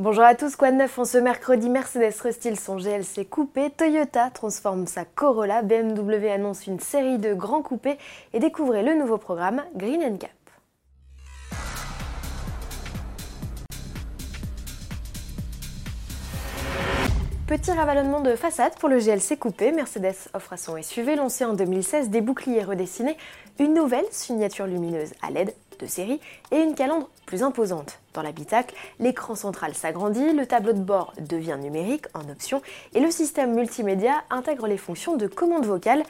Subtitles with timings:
[0.00, 4.30] Bonjour à tous, quoi de neuf en ce mercredi Mercedes restyle son GLC coupé, Toyota
[4.30, 7.98] transforme sa Corolla, BMW annonce une série de grands coupés
[8.32, 10.30] et découvrez le nouveau programme Green Cap.
[17.46, 21.52] Petit ravalonnement de façade pour le GLC coupé, Mercedes offre à son SUV lancé en
[21.52, 23.18] 2016 des boucliers redessinés,
[23.58, 26.20] une nouvelle signature lumineuse à LED de série
[26.50, 27.98] et une calandre plus imposante.
[28.14, 32.62] Dans l'habitacle, l'écran central s'agrandit, le tableau de bord devient numérique en option
[32.94, 36.02] et le système multimédia intègre les fonctions de commande vocale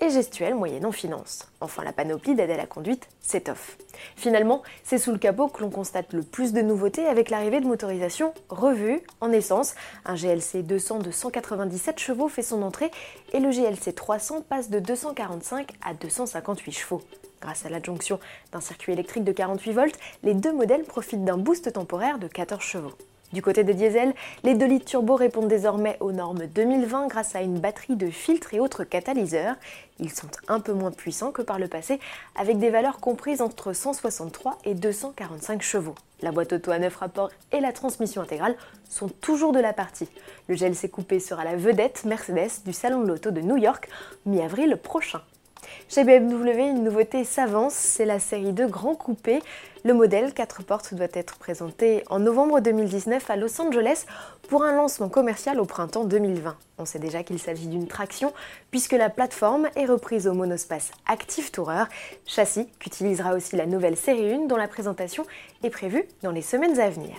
[0.00, 1.48] et gestuelle moyennant finance.
[1.60, 3.76] Enfin, la panoplie d'aide à la conduite s'étoffe.
[4.16, 7.66] Finalement, c'est sous le capot que l'on constate le plus de nouveautés avec l'arrivée de
[7.66, 9.74] motorisation revue en essence.
[10.04, 12.90] Un GLC 200 de 197 chevaux fait son entrée
[13.32, 17.02] et le GLC 300 passe de 245 à 258 chevaux.
[17.44, 18.18] Grâce à l'adjonction
[18.52, 22.62] d'un circuit électrique de 48 volts, les deux modèles profitent d'un boost temporaire de 14
[22.62, 22.94] chevaux.
[23.34, 27.42] Du côté des diesels, les 2 litres turbo répondent désormais aux normes 2020 grâce à
[27.42, 29.56] une batterie de filtres et autres catalyseurs.
[29.98, 32.00] Ils sont un peu moins puissants que par le passé,
[32.34, 35.96] avec des valeurs comprises entre 163 et 245 chevaux.
[36.22, 38.56] La boîte auto à 9 rapports et la transmission intégrale
[38.88, 40.08] sont toujours de la partie.
[40.48, 43.90] Le GLC coupé sera la vedette Mercedes du Salon de l'Auto de New York
[44.24, 45.20] mi-avril prochain.
[45.88, 49.40] Chez BMW, une nouveauté s'avance, c'est la série de grands coupés.
[49.84, 54.06] Le modèle 4 portes doit être présenté en novembre 2019 à Los Angeles
[54.48, 56.56] pour un lancement commercial au printemps 2020.
[56.78, 58.32] On sait déjà qu'il s'agit d'une traction
[58.70, 61.84] puisque la plateforme est reprise au monospace Active Tourer,
[62.26, 65.24] châssis qu'utilisera aussi la nouvelle série 1 dont la présentation
[65.62, 67.14] est prévue dans les semaines à venir.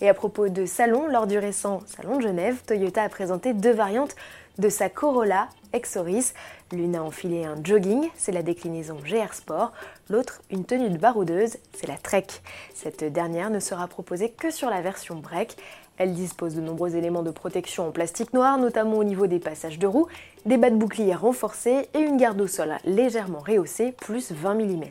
[0.00, 3.72] Et à propos de salon, lors du récent Salon de Genève, Toyota a présenté deux
[3.72, 4.14] variantes
[4.58, 6.34] de sa Corolla Exoris.
[6.72, 9.72] L'une a enfilé un jogging, c'est la déclinaison GR Sport,
[10.10, 12.26] l'autre une tenue de baroudeuse, c'est la Trek.
[12.74, 15.56] Cette dernière ne sera proposée que sur la version break.
[15.96, 19.78] Elle dispose de nombreux éléments de protection en plastique noir, notamment au niveau des passages
[19.78, 20.06] de roues,
[20.46, 24.84] des bas de bouclier renforcés et une garde au sol légèrement rehaussée, plus 20 mm.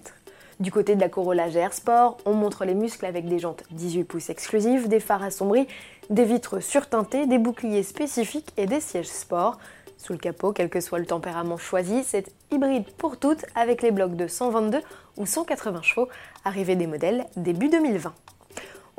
[0.60, 4.06] Du côté de la Corolla GR Sport, on montre les muscles avec des jantes 18
[4.06, 5.68] pouces exclusives, des phares assombris,
[6.10, 9.60] des vitres surteintées, des boucliers spécifiques et des sièges sport.
[9.98, 13.92] Sous le capot, quel que soit le tempérament choisi, c'est hybride pour toutes avec les
[13.92, 14.80] blocs de 122
[15.18, 16.08] ou 180 chevaux,
[16.44, 18.12] arrivée des modèles début 2020.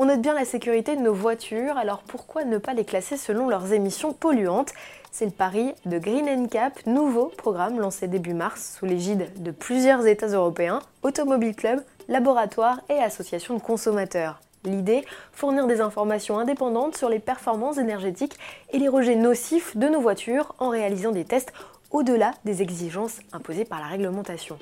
[0.00, 3.48] On note bien la sécurité de nos voitures, alors pourquoi ne pas les classer selon
[3.48, 4.72] leurs émissions polluantes?
[5.10, 10.06] C'est le pari de Green Cap, nouveau programme lancé début mars sous l'égide de plusieurs
[10.06, 14.38] États européens, Automobile Club, laboratoires et associations de consommateurs.
[14.64, 18.36] L'idée, fournir des informations indépendantes sur les performances énergétiques
[18.72, 21.52] et les rejets nocifs de nos voitures en réalisant des tests
[21.90, 24.58] au-delà des exigences imposées par la réglementation.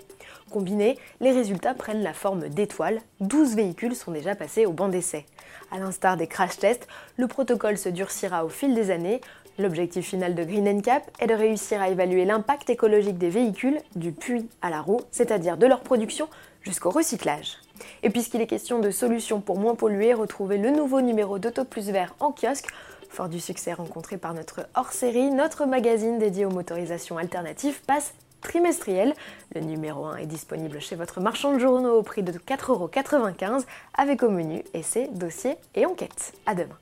[0.51, 3.01] Combinés, les résultats prennent la forme d'étoiles.
[3.21, 5.27] 12 véhicules sont déjà passés au banc d'essai.
[5.73, 6.87] À l'instar des crash tests,
[7.17, 9.21] le protocole se durcira au fil des années.
[9.59, 14.13] L'objectif final de Green Cap est de réussir à évaluer l'impact écologique des véhicules, du
[14.13, 16.29] puits à la roue, c'est-à-dire de leur production
[16.63, 17.57] jusqu'au recyclage.
[18.03, 21.91] Et puisqu'il est question de solutions pour moins polluer, retrouvez le nouveau numéro d'Auto Plus
[21.91, 22.69] Vert en kiosque.
[23.09, 29.15] Fort du succès rencontré par notre hors-série, notre magazine dédié aux motorisations alternatives passe trimestriel.
[29.55, 34.23] Le numéro 1 est disponible chez votre marchand de journaux au prix de 4,95€ avec
[34.23, 36.33] au menu essais, dossiers et enquêtes.
[36.47, 36.77] À demain.